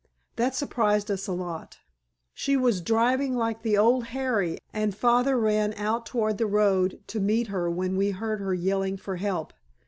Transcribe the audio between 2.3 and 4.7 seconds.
She was driving like the old Harry,